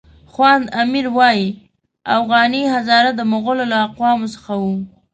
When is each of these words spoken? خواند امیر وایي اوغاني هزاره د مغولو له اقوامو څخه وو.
خواند 0.31 0.65
امیر 0.83 1.05
وایي 1.17 1.47
اوغاني 2.15 2.63
هزاره 2.73 3.11
د 3.15 3.21
مغولو 3.31 3.63
له 3.71 3.77
اقوامو 3.87 4.31
څخه 4.35 4.51
وو. 4.63 4.75